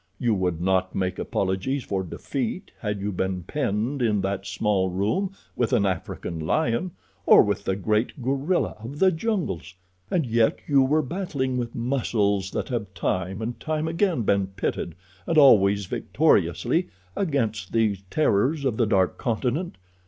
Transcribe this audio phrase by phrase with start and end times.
[0.17, 5.33] You would not make apologies for defeat had you been penned in that small room
[5.55, 6.89] with an African lion,
[7.27, 9.75] or with the great Gorilla of the jungles.
[10.09, 14.95] "And yet you were battling with muscles that have time and time again been pitted,
[15.27, 19.77] and always victoriously, against these terrors of the dark continent.